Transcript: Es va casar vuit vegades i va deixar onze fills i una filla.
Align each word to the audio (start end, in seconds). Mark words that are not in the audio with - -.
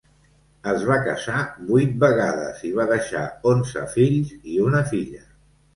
Es 0.71 0.85
va 0.91 0.95
casar 1.07 1.43
vuit 1.69 1.93
vegades 2.05 2.65
i 2.71 2.75
va 2.81 2.89
deixar 2.95 3.25
onze 3.55 3.87
fills 3.95 4.37
i 4.57 4.61
una 4.71 4.87
filla. 4.95 5.25